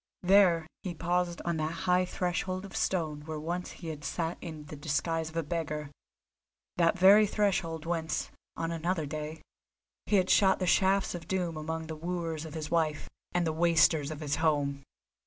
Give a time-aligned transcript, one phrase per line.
[0.23, 4.65] There he paused on that high threshold of stone where once he had sat in
[4.65, 5.91] the disguise of a beggar,
[6.77, 9.43] that very threshold whence, on another day,
[10.07, 13.53] he had shot the shafts of doom among the wooers of his wife and the
[13.53, 14.81] wasters of his home.